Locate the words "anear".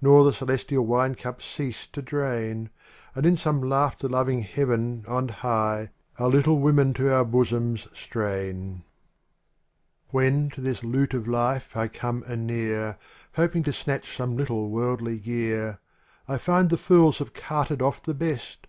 12.26-12.98